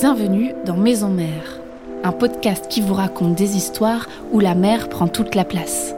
[0.00, 1.58] Bienvenue dans Maison Mère,
[2.04, 5.92] un podcast qui vous raconte des histoires où la mer prend toute la place.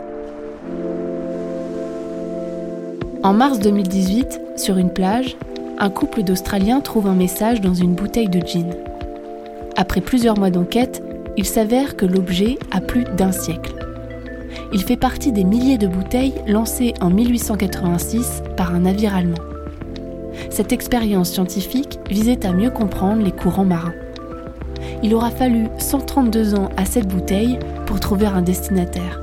[3.22, 5.36] En mars 2018, sur une plage,
[5.78, 8.70] un couple d'Australiens trouve un message dans une bouteille de gin.
[9.76, 11.02] Après plusieurs mois d'enquête,
[11.36, 13.74] il s'avère que l'objet a plus d'un siècle.
[14.72, 19.49] Il fait partie des milliers de bouteilles lancées en 1886 par un navire allemand.
[20.60, 23.94] Cette expérience scientifique visait à mieux comprendre les courants marins.
[25.02, 29.22] Il aura fallu 132 ans à cette bouteille pour trouver un destinataire.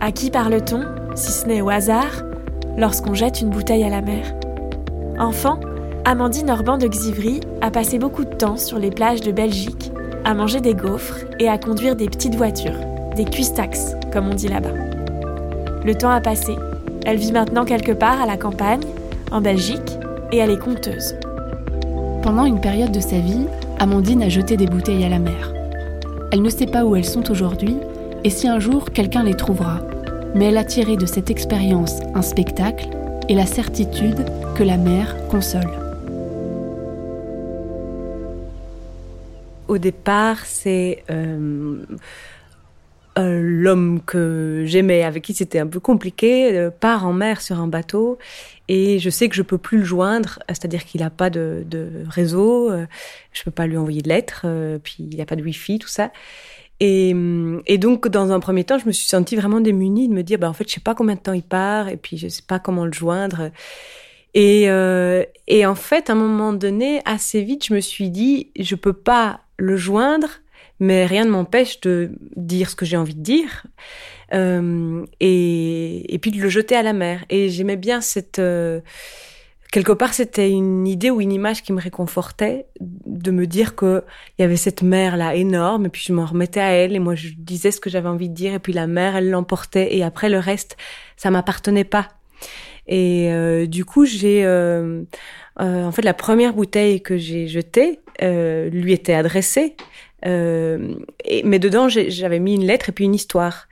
[0.00, 0.84] À qui parle-t-on,
[1.16, 2.22] si ce n'est au hasard,
[2.78, 4.32] lorsqu'on jette une bouteille à la mer?
[5.18, 5.58] Enfant,
[6.04, 9.90] Amandine Orban de Xivry a passé beaucoup de temps sur les plages de Belgique,
[10.24, 12.78] à manger des gaufres et à conduire des petites voitures,
[13.16, 14.74] des cuistax, comme on dit là-bas.
[15.84, 16.54] Le temps a passé
[17.06, 18.84] elle vit maintenant quelque part à la campagne,
[19.30, 19.96] en Belgique,
[20.32, 21.14] et elle est conteuse.
[22.22, 23.46] Pendant une période de sa vie,
[23.78, 25.52] Amandine a jeté des bouteilles à la mer.
[26.32, 27.76] Elle ne sait pas où elles sont aujourd'hui
[28.24, 29.82] et si un jour quelqu'un les trouvera.
[30.34, 32.88] Mais elle a tiré de cette expérience un spectacle
[33.28, 35.70] et la certitude que la mer console.
[39.68, 41.84] Au départ, c'est euh,
[43.18, 47.58] euh, l'homme que j'aimais, avec qui c'était un peu compliqué, euh, part en mer sur
[47.58, 48.18] un bateau
[48.68, 51.64] et je sais que je peux plus le joindre, c'est-à-dire qu'il n'a pas de,
[52.10, 52.84] réseau, euh,
[53.32, 54.44] je peux pas lui envoyer de lettres,
[54.82, 56.10] puis il n'y a pas de wifi, tout ça.
[56.80, 57.14] Et,
[57.66, 60.38] et, donc, dans un premier temps, je me suis sentie vraiment démunie de me dire,
[60.38, 62.42] bah, en fait, je sais pas combien de temps il part, et puis je sais
[62.46, 63.50] pas comment le joindre.
[64.34, 64.64] Et,
[65.46, 68.92] et en fait, à un moment donné, assez vite, je me suis dit, je peux
[68.92, 70.40] pas le joindre
[70.80, 73.66] mais rien ne m'empêche de dire ce que j'ai envie de dire
[74.34, 77.24] euh, et, et, puis de le jeter à la mer.
[77.30, 78.38] Et j'aimais bien cette...
[78.38, 78.80] Euh,
[79.72, 84.02] quelque part, c'était une idée ou une image qui me réconfortait de me dire qu'il
[84.38, 87.30] y avait cette mer-là énorme et puis je m'en remettais à elle et moi je
[87.36, 90.28] disais ce que j'avais envie de dire et puis la mer, elle l'emportait et après
[90.28, 90.76] le reste,
[91.16, 92.08] ça m'appartenait pas.
[92.86, 94.44] Et euh, du coup, j'ai...
[94.44, 95.02] Euh,
[95.60, 101.58] euh, en fait, la première bouteille que j'ai jetée lui était adressée euh, et, mais
[101.58, 103.68] dedans, j'avais mis une lettre et puis une histoire.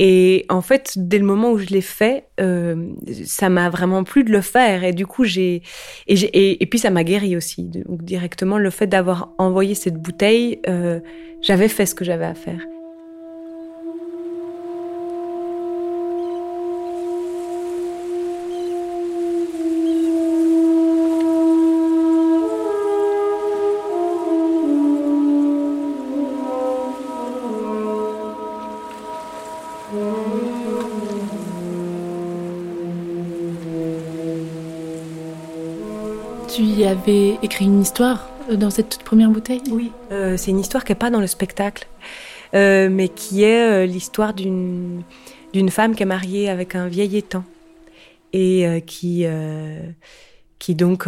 [0.00, 2.92] Et en fait, dès le moment où je l'ai fait, euh,
[3.24, 4.84] ça m'a vraiment plu de le faire.
[4.84, 5.62] Et du coup, j'ai
[6.06, 7.64] et, et, puis ça m'a guéri aussi.
[7.64, 11.00] Donc directement, le fait d'avoir envoyé cette bouteille, euh,
[11.42, 12.60] j'avais fait ce que j'avais à faire.
[36.88, 39.60] Avais écrit une histoire euh, dans cette toute première bouteille?
[39.70, 41.86] Oui, euh, c'est une histoire qui n'est pas dans le spectacle,
[42.54, 45.02] euh, mais qui est l'histoire d'une
[45.52, 47.44] d'une femme qui est mariée avec un vieil étang
[48.32, 49.26] et qui
[50.58, 51.06] qui donc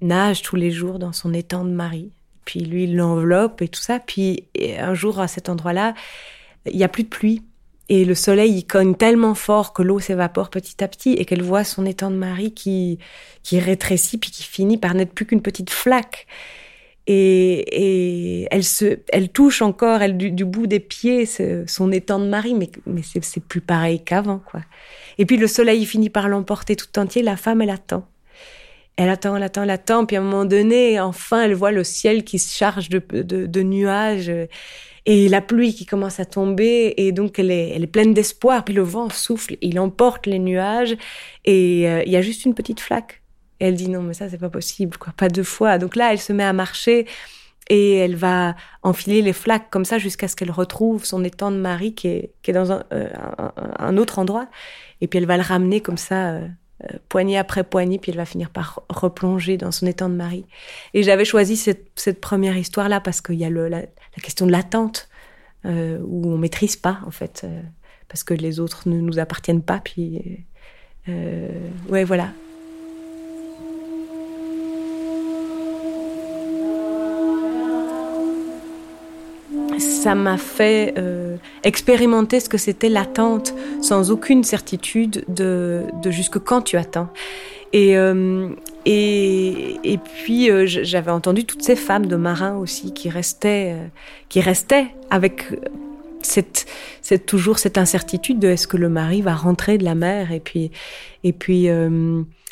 [0.00, 2.10] nage tous les jours dans son étang de mari.
[2.44, 4.00] Puis lui, il l'enveloppe et tout ça.
[4.00, 5.94] Puis un jour, à cet endroit-là,
[6.66, 7.42] il n'y a plus de pluie.
[7.88, 11.42] Et le soleil, il cogne tellement fort que l'eau s'évapore petit à petit et qu'elle
[11.42, 12.98] voit son étang de mari qui,
[13.42, 16.26] qui rétrécit puis qui finit par n'être plus qu'une petite flaque.
[17.08, 21.26] Et, et, elle se, elle touche encore, elle du, bout des pieds,
[21.66, 24.60] son étang de mari, mais, mais c'est plus pareil qu'avant, quoi.
[25.18, 27.22] Et puis le soleil finit par l'emporter tout entier.
[27.22, 28.06] La femme, elle attend.
[28.96, 30.06] Elle attend, elle attend, elle attend.
[30.06, 33.62] Puis à un moment donné, enfin, elle voit le ciel qui se charge de, de
[33.62, 34.30] nuages
[35.04, 38.64] et la pluie qui commence à tomber et donc elle est, elle est pleine d'espoir
[38.64, 40.96] puis le vent souffle il emporte les nuages
[41.44, 43.22] et euh, il y a juste une petite flaque.
[43.60, 45.78] Et elle dit non mais ça c'est pas possible quoi pas deux fois.
[45.78, 47.06] Donc là elle se met à marcher
[47.68, 51.56] et elle va enfiler les flaques comme ça jusqu'à ce qu'elle retrouve son étang de
[51.56, 53.08] mari qui est, qui est dans un, euh,
[53.78, 54.48] un, autre endroit.
[55.00, 56.48] Et puis elle va le ramener comme ça euh,
[57.08, 60.44] poignée après poignée, puis elle va finir par replonger dans son étang de mari.
[60.94, 63.82] Et j'avais choisi cette, cette première histoire-là parce qu'il y a le, la,
[64.22, 65.08] question de l'attente,
[65.64, 67.62] euh, où on maîtrise pas, en fait, euh,
[68.08, 70.44] parce que les autres ne nous appartiennent pas, puis...
[71.08, 72.28] Euh, ouais, voilà.
[80.02, 86.40] Ça m'a fait euh, expérimenter ce que c'était l'attente sans aucune certitude de, de jusque
[86.40, 87.08] quand tu attends.
[87.72, 88.48] Et, euh,
[88.84, 93.76] et, et puis euh, j'avais entendu toutes ces femmes de marins aussi qui restaient,
[94.28, 95.44] qui restaient avec
[96.20, 96.66] cette,
[97.00, 100.40] cette, toujours cette incertitude de est-ce que le mari va rentrer de la mer et
[100.40, 100.72] puis
[101.22, 101.68] et puis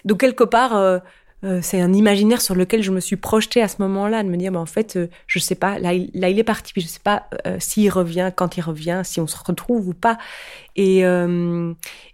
[0.04, 1.00] donc quelque part
[1.42, 4.36] euh, c'est un imaginaire sur lequel je me suis projetée à ce moment-là, de me
[4.36, 7.00] dire, bah, en fait, euh, je sais pas, là, il, est parti, puis je sais
[7.02, 10.18] pas euh, s'il revient, quand il revient, si on se retrouve ou pas.
[10.76, 11.02] Et,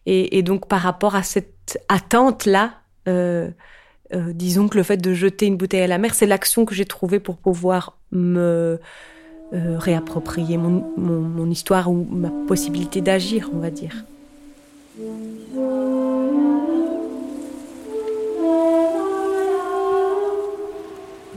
[0.06, 2.74] et, donc, par rapport à cette attente-là,
[4.12, 6.84] disons que le fait de jeter une bouteille à la mer, c'est l'action que j'ai
[6.84, 8.80] trouvée pour pouvoir me
[9.52, 14.04] réapproprier mon, mon histoire ou ma possibilité d'agir, on va dire.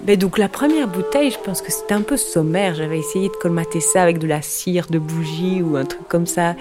[0.10, 2.74] Mais donc la première bouteille, je pense que c'était un peu sommaire.
[2.74, 6.26] J'avais essayé de colmater ça avec de la cire, de bougie ou un truc comme
[6.26, 6.56] ça.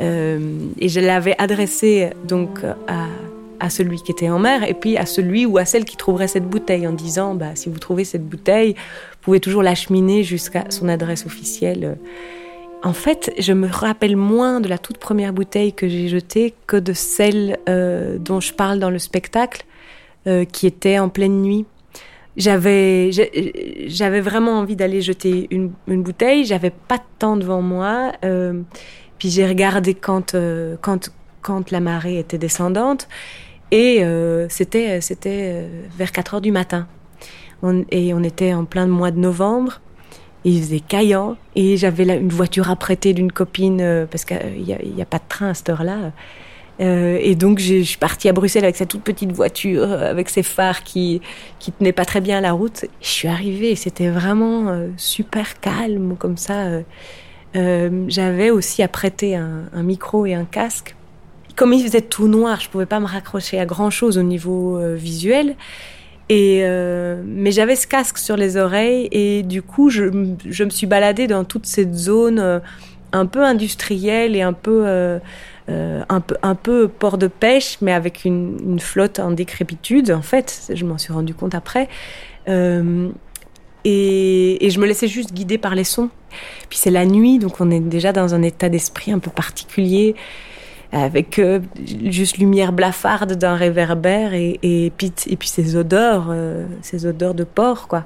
[0.00, 0.38] Euh,
[0.78, 5.44] et je l'avais adressée donc à, celui qui était en mer et puis à celui
[5.44, 8.74] ou à celle qui trouverait cette bouteille en disant bah, si vous trouvez cette bouteille,
[8.74, 11.98] vous pouvez toujours l'acheminer jusqu'à son adresse officielle.
[12.84, 16.76] En fait, je me rappelle moins de la toute première bouteille que j'ai jetée que
[16.76, 19.64] de celle euh, dont je parle dans le spectacle,
[20.28, 21.66] euh, qui était en pleine nuit
[22.36, 23.10] j'avais
[23.86, 26.44] j'avais vraiment envie d'aller jeter une, une bouteille.
[26.44, 28.62] J'avais pas de temps devant moi euh,
[29.18, 31.10] puis j'ai regardé quand euh, quand
[31.42, 33.08] quand la marée était descendante.
[33.70, 36.86] Et euh, c'était c'était euh, vers 4 heures du matin.
[37.90, 39.80] Et on était en plein mois de novembre.
[40.44, 41.36] Il faisait caillant.
[41.56, 45.24] Et j'avais une voiture apprêtée d'une copine euh, parce qu'il y, y, a pas de
[45.28, 46.12] train à cette heure-là
[46.80, 50.28] euh, et donc je suis partie à Bruxelles avec cette toute petite voiture, euh, avec
[50.28, 51.20] ses phares qui
[51.60, 52.86] qui tenaient pas très bien la route.
[53.00, 56.80] Je suis arrivée, c'était vraiment euh, super calme comme ça.
[58.08, 60.96] J'avais aussi apprêté un, un, micro et un casque.
[61.54, 64.80] Comme il faisait tout noir, je pouvais pas me raccrocher à grand chose au niveau
[64.96, 65.54] visuel.
[66.28, 66.64] Et
[67.24, 71.28] mais j'avais ce casque sur les oreilles et du coup je, je me suis baladée
[71.28, 72.60] dans toute cette zone
[73.12, 75.20] un peu industrielle et un peu
[75.68, 80.70] un, peu, un peu port de pêche, mais avec une, flotte en décrépitude, en fait.
[80.74, 81.88] Je m'en suis rendu compte après.
[82.48, 83.08] Euh,
[83.84, 86.10] et, je me laissais juste guider par les sons.
[86.68, 90.14] Puis c'est la nuit, donc on est déjà dans un état d'esprit un peu particulier,
[90.92, 91.60] avec euh,
[92.04, 97.44] juste lumière blafarde d'un réverbère et, puis, et puis ces odeurs, euh, ces odeurs de
[97.44, 98.04] porc, quoi.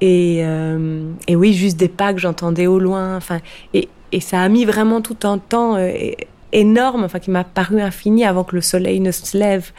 [0.00, 3.16] Et, euh, et oui, juste des pas que j'entendais au loin.
[3.16, 3.38] Enfin,
[3.72, 3.88] et,
[4.20, 5.76] ça a mis vraiment tout un temps.
[5.76, 6.10] Euh,
[6.52, 9.72] énorme, enfin qui m'a paru infini avant que le soleil ne se lève.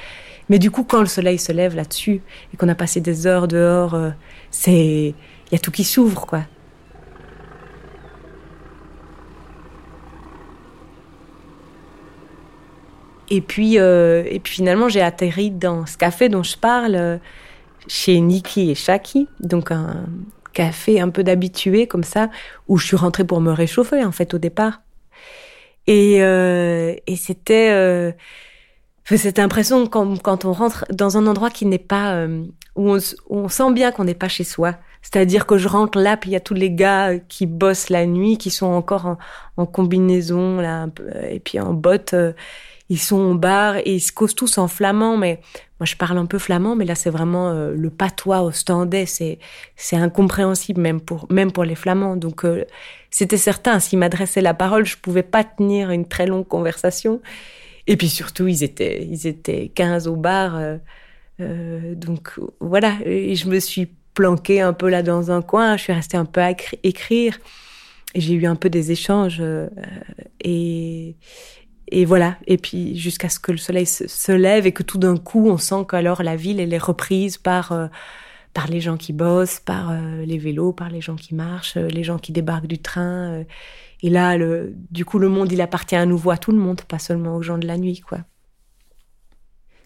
[0.50, 2.22] Mais du coup, quand le soleil se lève là-dessus
[2.54, 4.10] et qu'on a passé des heures dehors, euh,
[4.52, 6.42] c'est il y a tout qui s'ouvre, quoi.
[13.30, 17.18] Et puis, euh, et puis finalement, j'ai atterri dans ce café dont je parle, euh,
[17.88, 20.06] chez Niki et Shaki, donc un
[20.54, 22.30] café un peu d'habitué comme ça,
[22.68, 24.82] où je suis rentrée pour me réchauffer en fait au départ.
[25.88, 28.12] Et, euh, et c'était euh,
[29.06, 32.44] cette impression quand, quand on rentre dans un endroit qui n'est pas euh,
[32.76, 32.98] où, on,
[33.30, 34.76] où on sent bien qu'on n'est pas chez soi.
[35.02, 38.06] C'est-à-dire que je rentre là, puis il y a tous les gars qui bossent la
[38.06, 39.18] nuit, qui sont encore en,
[39.58, 40.88] en combinaison là,
[41.30, 42.14] et puis en bottes.
[42.14, 42.34] Euh,
[42.90, 45.42] ils sont au bar et ils se causent tous en flamand, mais
[45.86, 49.40] je parle un peu flamand, mais là c'est vraiment euh, le patois au standais, c'est
[49.76, 52.16] c'est incompréhensible même pour même pour les flamands.
[52.16, 52.66] Donc euh,
[53.12, 57.22] c'était certain, s'ils m'adressaient la parole, je pouvais pas tenir une très longue conversation.
[57.88, 60.56] Et puis surtout, ils étaient ils étaient 15 au bar,
[61.40, 62.98] euh, donc voilà.
[63.06, 66.42] Je me suis planquée un peu là dans un coin, je suis restée un peu
[66.42, 66.52] à
[66.84, 67.40] écrire.
[68.16, 69.42] J'ai eu un peu des échanges
[70.40, 71.16] et
[71.90, 72.38] et voilà.
[72.48, 75.58] Et puis jusqu'à ce que le soleil se, lève et que tout d'un coup, on
[75.58, 77.88] sent qu'alors la ville, elle est reprise par euh,
[78.54, 81.88] par les gens qui bossent, par euh, les vélos, par les gens qui marchent, euh,
[81.88, 83.44] les gens qui débarquent du train.
[84.02, 86.82] Et là, le, du coup, le monde, il appartient à nouveau à tout le monde,
[86.82, 88.20] pas seulement aux gens de la nuit, quoi.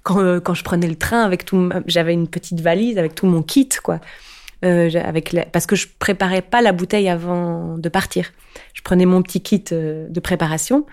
[0.04, 3.44] Quand, quand je prenais le train avec tout, j'avais une petite valise avec tout mon
[3.44, 4.00] kit, quoi.
[4.66, 8.32] Euh, avec la, parce que je préparais pas la bouteille avant de partir.
[8.74, 10.88] Je prenais mon petit kit de préparation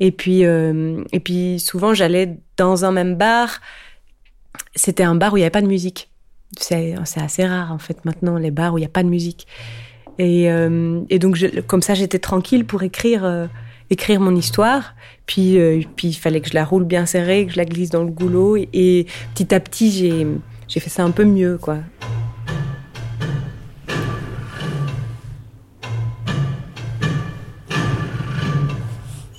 [0.00, 3.60] et puis, euh, et puis souvent, j'allais dans un même bar.
[4.74, 6.10] C'était un bar où il n'y avait pas de musique.
[6.58, 9.46] C'est assez rare, en fait, maintenant, les bars où il n'y a pas de musique.
[10.18, 13.46] Et, euh, donc, comme ça, j'étais tranquille pour écrire, euh,
[13.90, 14.94] écrire mon histoire.
[15.26, 15.58] Puis,
[15.96, 18.10] puis, il fallait que je la roule bien serrée, que je la glisse dans le
[18.10, 18.56] goulot.
[18.56, 19.90] Et, et petit à petit,
[20.68, 21.78] j'ai fait ça un peu mieux, quoi.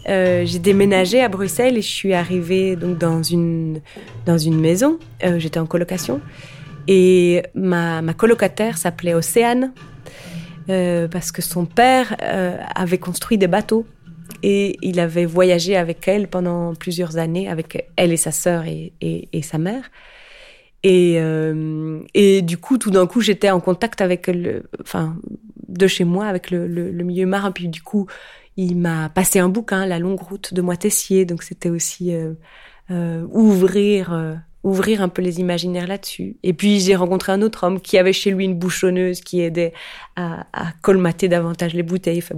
[0.10, 3.82] Euh, j'ai déménagé à Bruxelles et je suis arrivée donc dans une
[4.26, 5.00] dans une maison.
[5.24, 6.22] Euh, J'étais en colocation
[6.88, 9.74] et ma, ma colocataire s'appelait Océane
[10.70, 12.16] euh, parce que son père
[12.76, 13.86] avait construit des bateaux
[14.44, 18.94] et il avait voyagé avec elle pendant plusieurs années avec elle et sa sœur et,
[19.02, 19.90] et, sa mère.
[20.84, 21.20] Et,
[22.14, 25.18] et du coup, tout d'un coup, j'étais en contact avec le, enfin,
[25.68, 27.52] de chez moi, avec le, le, le milieu marin.
[27.52, 28.08] Puis du coup,
[28.58, 31.26] il m'a passé un bouquin, La longue route de Moitessier.
[31.26, 32.34] Donc c'était aussi euh,
[32.90, 34.34] euh, ouvrir, euh,
[34.64, 36.38] ouvrir un peu les imaginaires là-dessus.
[36.42, 39.74] Et puis j'ai rencontré un autre homme qui avait chez lui une bouchonneuse qui aidait
[40.16, 42.18] à, à colmater davantage les bouteilles.
[42.20, 42.36] Enfin.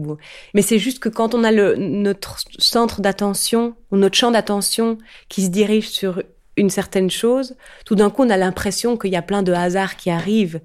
[0.53, 4.97] Mais c'est juste que quand on a le, notre centre d'attention ou notre champ d'attention
[5.29, 6.21] qui se dirige sur
[6.57, 9.95] une certaine chose, tout d'un coup on a l'impression qu'il y a plein de hasards
[9.95, 10.59] qui arrivent.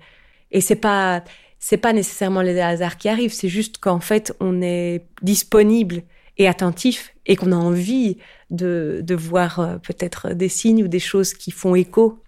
[0.51, 1.23] Et c'est pas
[1.59, 6.03] c'est pas nécessairement les hasards qui arrivent, c'est juste qu'en fait on est disponible
[6.37, 8.19] et attentif et qu'on a envie
[8.51, 12.21] de, de voir euh, peut-être des signes ou des choses qui font écho.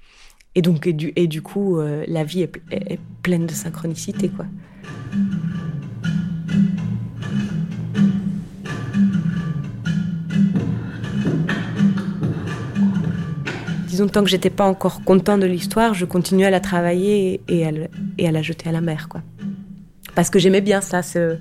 [0.55, 4.31] Et donc, et du, et du coup, euh, la vie est, est, pleine de synchronicité,
[4.31, 4.47] quoi.
[13.97, 17.65] Disons, tant que j'étais pas encore content de l'histoire, je continuais à la travailler et
[17.67, 19.23] à, la jeter à la mer, quoi.
[20.15, 21.39] Parce que j'aimais bien ça, ce,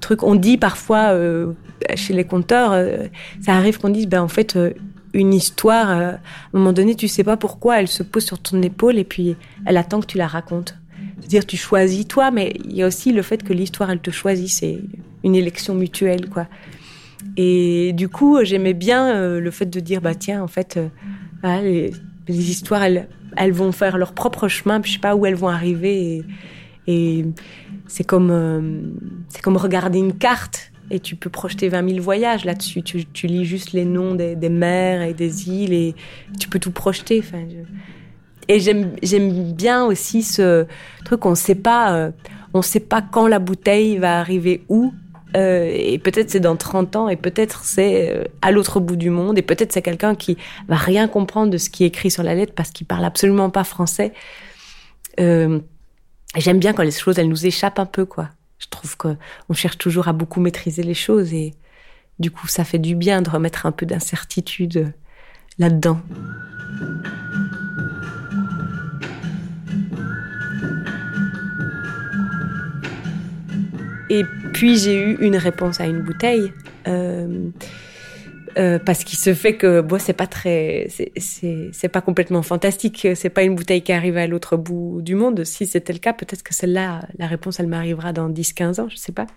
[0.00, 0.24] truc.
[0.24, 1.52] On dit parfois euh,
[1.94, 3.06] chez les conteurs, euh,
[3.40, 4.72] ça arrive qu'on dise, ben en fait, euh,
[5.14, 6.18] une histoire, à un
[6.52, 9.76] moment donné, tu sais pas pourquoi, elle se pose sur ton épaule et puis elle
[9.76, 10.74] attend que tu la racontes.
[11.20, 14.10] C'est-à-dire, tu choisis toi, mais il y a aussi le fait que l'histoire, elle te
[14.10, 14.48] choisit.
[14.48, 14.80] C'est
[15.22, 16.48] une élection mutuelle, quoi.
[17.36, 20.80] Et du coup, j'aimais bien le fait de dire, bah tiens, en fait,
[21.42, 21.92] les,
[22.28, 25.48] histoires, elles, elles vont faire leur propre chemin, puis je sais pas où elles vont
[25.48, 26.24] arriver.
[26.86, 27.24] Et,
[27.86, 28.60] c'est comme, euh,
[29.42, 32.82] comme regarder une carte et tu peux projeter 20 000 voyages là-dessus.
[32.82, 35.94] Tu, lis juste les noms des, mers et des îles et
[36.38, 37.22] tu peux tout projeter.
[38.48, 38.96] Et j'aime,
[39.54, 40.66] bien aussi ce
[41.04, 42.10] truc, on pas, euh,
[42.52, 44.92] on sait pas quand la bouteille va arriver où.
[45.36, 49.10] Euh, et peut-être c'est dans 30 ans, et peut-être c'est euh, à l'autre bout du
[49.10, 50.36] monde, et peut-être c'est quelqu'un qui
[50.68, 53.50] va rien comprendre de ce qui est écrit sur la lettre parce qu'il parle absolument
[53.50, 54.12] pas français.
[55.20, 55.60] Euh,
[56.36, 58.28] J'aime bien quand les choses, elles nous échappent un peu, quoi.
[58.58, 59.16] Je trouve qu'on
[59.52, 61.54] cherche toujours à beaucoup maîtriser les choses et
[62.18, 64.92] du coup, ça fait du bien de remettre un peu d'incertitude
[65.58, 66.00] là-dedans.
[74.10, 76.52] Et puis j'ai eu une réponse à une bouteille.
[76.88, 77.48] Euh,
[78.58, 83.06] euh, parce qu'il se fait que bon, c'est pas très, c'est pas complètement fantastique.
[83.14, 85.44] C'est pas une bouteille qui arrive à l'autre bout du monde.
[85.44, 88.96] Si c'était le cas, peut-être que celle-là, la réponse, elle m'arrivera dans 10-15 ans, je
[88.96, 89.28] sais pas.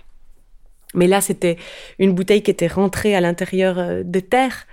[0.96, 1.58] Mais là, c'était
[2.00, 4.66] une bouteille qui était rentrée à l'intérieur euh, de terre.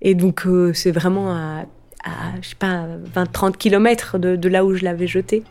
[0.00, 1.66] Et donc, c'est vraiment à,
[2.40, 2.86] je sais pas,
[3.16, 5.42] 20-30 kilomètres de là où je l'avais jetée.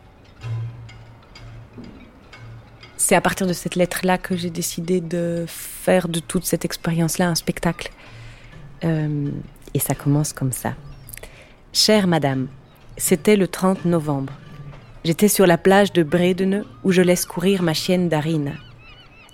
[2.97, 7.29] C'est à partir de cette lettre-là que j'ai décidé de faire de toute cette expérience-là
[7.29, 7.91] un spectacle.
[8.83, 9.29] Euh,
[9.73, 10.73] et ça commence comme ça.
[11.73, 12.47] Chère madame,
[12.97, 14.33] c'était le 30 novembre.
[15.05, 18.55] J'étais sur la plage de Bredene où je laisse courir ma chienne Darine.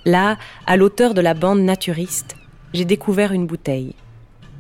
[0.05, 2.35] Là, à l'auteur de la bande naturiste,
[2.73, 3.95] j'ai découvert une bouteille.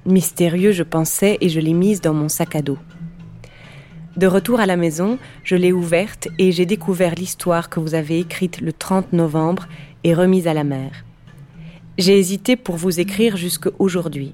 [0.05, 2.77] Mystérieux, je pensais, et je l'ai mise dans mon sac à dos.
[4.15, 8.19] De retour à la maison, je l'ai ouverte et j'ai découvert l'histoire que vous avez
[8.19, 9.67] écrite le 30 novembre
[10.03, 10.91] et remise à la mer.
[11.97, 14.33] J'ai hésité pour vous écrire jusqu'à aujourd'hui.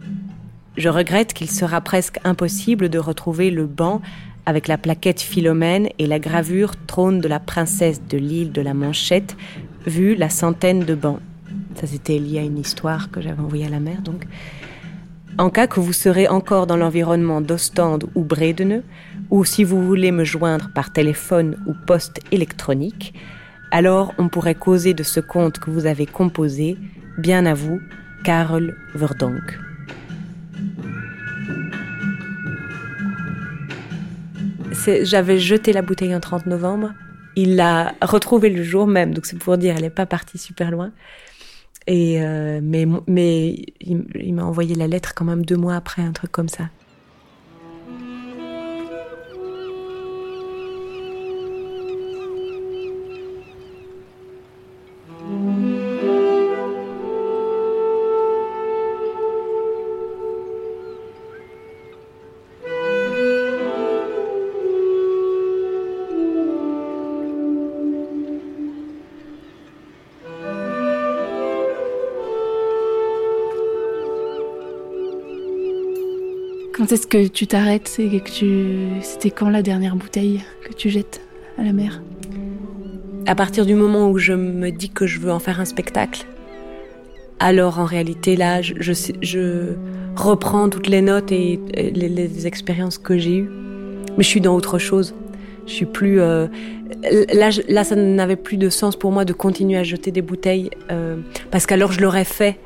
[0.75, 4.01] Je regrette qu'il sera presque impossible de retrouver le banc
[4.45, 8.73] avec la plaquette Philomène et la gravure trône de la princesse de l'île de la
[8.73, 9.37] Manchette,
[9.85, 11.19] vu la centaine de bancs.
[11.75, 14.25] Ça, c'était lié à une histoire que j'avais envoyée à la mer, donc.
[15.37, 18.83] En cas que vous serez encore dans l'environnement d'Ostende ou Bredene,
[19.29, 23.13] ou si vous voulez me joindre par téléphone ou poste électronique,
[23.71, 26.77] alors on pourrait causer de ce conte que vous avez composé,
[27.17, 27.79] bien à vous,
[28.23, 29.59] Karel Verdonk.
[35.01, 36.93] J'avais jeté la bouteille en 30 novembre.
[37.35, 40.71] Il l'a retrouvée le jour même, donc c'est pour dire, elle n'est pas partie super
[40.71, 40.91] loin.
[41.85, 46.01] Et euh, mais mais il, il m'a envoyé la lettre quand même deux mois après,
[46.01, 46.69] un truc comme ça.
[76.79, 79.01] Quand est-ce que tu t'arrêtes et que tu...
[79.01, 81.19] C'était quand la dernière bouteille que tu jettes
[81.57, 82.01] à la mer?
[83.25, 86.25] À partir du moment où je me dis que je veux en faire un spectacle,
[87.41, 89.73] alors en réalité là, je,
[90.15, 93.49] reprends toutes les notes et les, les expériences que j'ai eues.
[94.17, 95.13] Mais je suis dans autre chose.
[95.67, 96.21] Je suis plus.
[96.21, 96.47] Euh,
[97.33, 100.69] là, là, ça n'avait plus de sens pour moi de continuer à jeter des bouteilles
[100.91, 101.17] euh,
[101.51, 102.57] parce qu'alors je l'aurais fait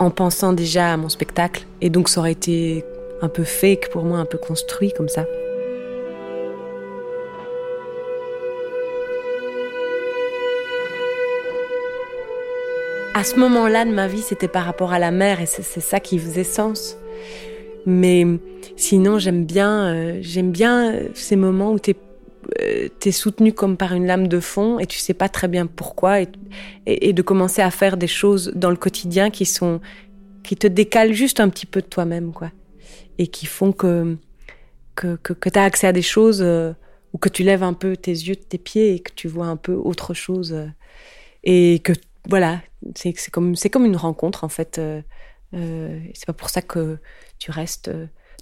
[0.00, 2.84] en pensant déjà à mon spectacle et donc ça aurait été
[3.22, 5.26] un peu fake pour moi, un peu construit comme ça.
[13.14, 16.00] À ce moment-là de ma vie, c'était par rapport à la mer et c'est ça
[16.00, 16.96] qui faisait sens.
[17.84, 18.24] Mais
[18.76, 23.94] sinon, j'aime bien, euh, j'aime bien ces moments où tu es, es, soutenu comme par
[23.94, 26.28] une lame de fond et tu sais pas très bien pourquoi et,
[26.86, 29.80] et, de commencer à faire des choses dans le quotidien qui sont
[30.42, 32.50] qui te décalent juste un petit peu de toi-même, quoi,
[33.18, 34.16] et qui font que
[34.94, 36.72] que, que, que tu as accès à des choses euh,
[37.12, 39.46] ou que tu lèves un peu tes yeux de tes pieds et que tu vois
[39.46, 40.66] un peu autre chose euh,
[41.44, 41.92] et que
[42.28, 42.60] voilà,
[42.94, 44.78] c'est comme c'est comme une rencontre en fait.
[44.78, 45.00] Euh,
[46.14, 46.98] c'est pas pour ça que
[47.38, 47.90] tu restes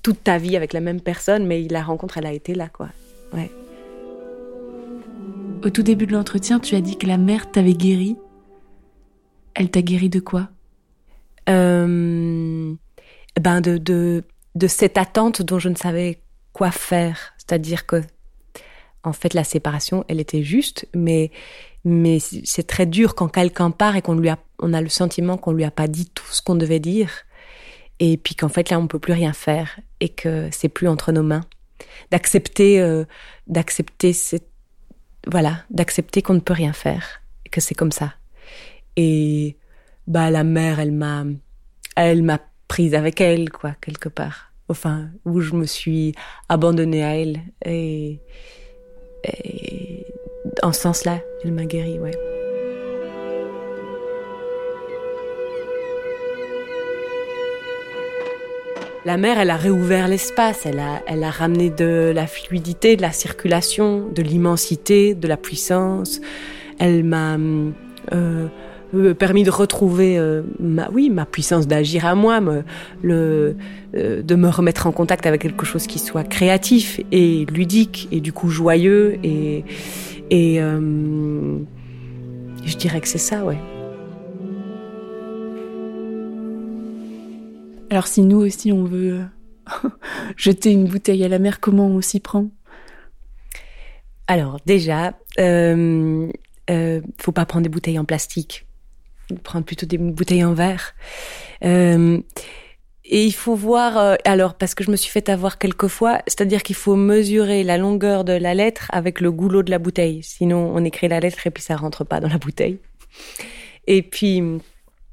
[0.03, 2.89] toute ta vie avec la même personne, mais la rencontre, elle a été là, quoi.
[3.33, 3.51] Ouais.
[5.65, 8.17] Au tout début de l'entretien, tu as dit que la mère t'avait guéri.
[9.55, 10.49] Elle t'a guéri de quoi?
[11.49, 12.75] Euh,
[13.41, 14.25] Ben de, de,
[14.59, 16.21] de cette attente dont je ne savais
[16.53, 17.33] quoi faire.
[17.39, 18.03] C'est-à-dire que,
[19.05, 21.31] en fait, la séparation, elle était juste, mais
[21.85, 25.39] mais c'est très dur quand quelqu'un part et qu'on lui a, on a le sentiment
[25.39, 27.11] qu'on lui a pas dit tout ce qu'on devait dire.
[28.01, 31.13] Et puis qu'en fait, là, on peut plus rien faire et que c'est plus entre
[31.13, 31.45] nos mains.
[32.11, 33.05] D'accepter, euh,
[33.47, 34.13] d'accepter
[35.27, 38.15] voilà, d'accepter qu'on ne peut rien faire et que c'est comme ça.
[38.97, 39.57] Et,
[40.07, 41.25] bah, la mère, elle m'a,
[41.97, 44.48] elle m'a prise avec elle, quoi, quelque part.
[44.69, 46.15] Enfin, où je me suis
[46.49, 47.41] abandonnée à elle.
[47.65, 48.21] Et,
[50.63, 52.13] en ce sens-là, elle m'a guéri, ouais.
[59.05, 63.01] La mer, elle a réouvert l'espace, elle a, elle a ramené de la fluidité, de
[63.01, 66.21] la circulation, de l'immensité, de la puissance.
[66.79, 67.39] Elle m'a
[68.13, 68.49] euh,
[69.19, 72.65] permis de retrouver euh, ma, oui, ma puissance d'agir à moi, me,
[73.03, 73.57] le,
[73.93, 78.33] de me remettre en contact avec quelque chose qui soit créatif et ludique et du
[78.33, 79.65] coup joyeux et,
[80.31, 81.59] et euh,
[82.65, 83.59] je dirais que c'est ça, ouais.
[87.91, 89.21] Alors si nous aussi on veut
[89.85, 89.89] euh,
[90.37, 92.49] jeter une bouteille à la mer, comment on s'y prend?
[94.27, 96.31] Alors déjà, euh,
[96.69, 98.67] euh, faut pas prendre des bouteilles en plastique,
[99.37, 100.95] prendre plutôt des bouteilles en verre.
[101.65, 102.21] Euh,
[103.05, 106.21] et il faut voir, euh, alors parce que je me suis fait avoir quelques fois,
[106.27, 110.23] c'est-à-dire qu'il faut mesurer la longueur de la lettre avec le goulot de la bouteille.
[110.23, 112.79] Sinon, on écrit la lettre et puis ça rentre pas dans la bouteille.
[113.87, 114.43] Et puis,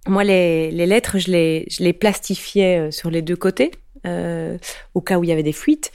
[0.07, 3.71] moi, les, les lettres, je les, je les plastifiais euh, sur les deux côtés,
[4.93, 5.91] au cas où il y avait des fuites.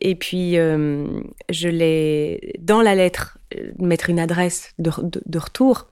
[0.00, 3.38] Et puis, je les, dans la lettre,
[3.78, 4.90] mettre une adresse de,
[5.24, 5.86] de retour.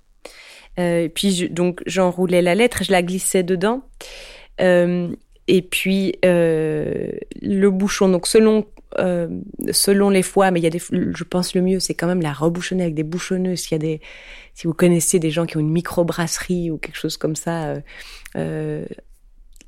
[0.78, 3.82] Euh, puis, je, donc, j'enroulais la lettre, je la glissais dedans.
[4.60, 5.14] Euh,
[5.48, 8.08] et puis euh, le bouchon.
[8.08, 8.66] Donc selon
[8.98, 9.28] euh,
[9.70, 12.20] selon les fois, mais il y a des, je pense le mieux, c'est quand même
[12.20, 13.60] la rebouchonner avec des bouchonneuses.
[13.60, 14.00] S'il y a des,
[14.54, 17.76] si vous connaissez des gens qui ont une microbrasserie ou quelque chose comme ça,
[18.36, 18.84] euh,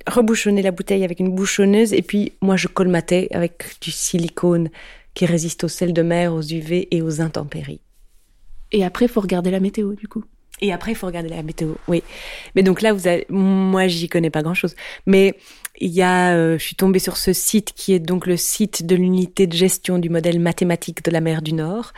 [0.07, 1.95] rebouchonner la bouteille avec une bouchonneuse.
[1.95, 4.69] Et puis moi, je colmatais avec du silicone
[5.15, 7.81] qui résiste au sel de mer, aux UV et aux intempéries.
[8.73, 10.25] Et après, il faut regarder la météo, du coup.
[10.61, 12.03] Et après, il faut regarder la météo, oui.
[12.55, 14.75] Mais donc là, vous avez, moi, j'y connais pas grand-chose.
[15.07, 15.37] Mais
[15.81, 18.87] il y a, euh, je suis tombée sur ce site qui est donc le site
[18.87, 21.93] de l'unité de gestion du modèle mathématique de la mer du Nord,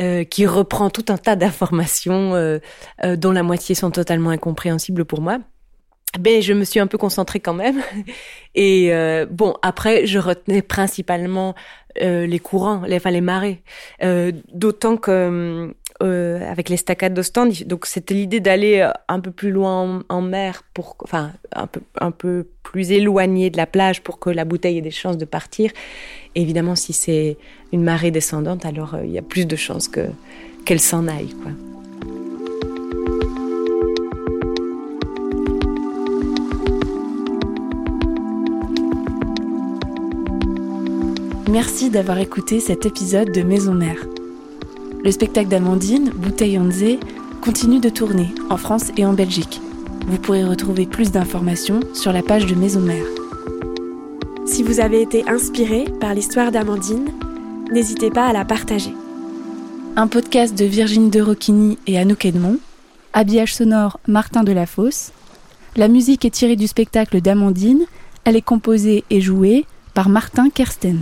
[0.00, 2.58] euh, qui reprend tout un tas d'informations euh,
[3.04, 5.38] euh dont la moitié sont totalement incompréhensibles pour moi.
[6.18, 7.82] Ben, je me suis un peu concentrée quand même.
[8.54, 11.54] Et euh, bon, après, je retenais principalement
[12.00, 13.62] euh, les courants, les, enfin les marées.
[14.52, 17.52] D'autant que euh, avec les staccades d'Ostende.
[17.66, 21.80] Donc c'était l'idée d'aller euh, un peu plus loin en, mer, pour, enfin un peu,
[22.00, 25.24] un peu plus éloigné de la plage pour que la bouteille ait des chances de
[25.24, 25.70] partir.
[26.34, 27.36] Évidemment, si c'est
[27.72, 30.06] une marée descendante, alors euh, il y a plus de chances que
[30.64, 31.34] qu'elle s'en aille.
[41.48, 44.11] Merci d'avoir écouté cet épisode de Maison Mère.
[45.04, 46.96] Le spectacle d'Amandine, Bouteille Onze,
[47.40, 49.60] continue de tourner en France et en Belgique.
[50.06, 53.04] Vous pourrez retrouver plus d'informations sur la page de Maison Mère.
[54.46, 57.08] Si vous avez été inspiré par l'histoire d'Amandine,
[57.72, 58.94] n'hésitez pas à la partager.
[59.96, 62.58] Un podcast de Virginie de Rocchini et Anouk Edmond.
[63.12, 65.10] Habillage sonore Martin Delafosse.
[65.74, 67.86] La musique est tirée du spectacle d'Amandine.
[68.24, 71.00] Elle est composée et jouée par Martin Kersten.